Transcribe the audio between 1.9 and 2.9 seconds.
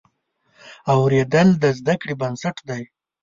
کړې بنسټ دی.